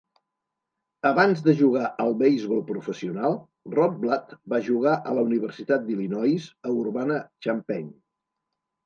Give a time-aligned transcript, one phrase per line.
[1.07, 3.37] Abans de jugar al beisbol professional,
[3.73, 7.87] Rotblatt va jugar a la Universitat d'Illinois a Urbana-Champaign.